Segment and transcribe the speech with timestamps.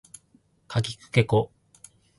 [0.67, 1.51] かきくけこ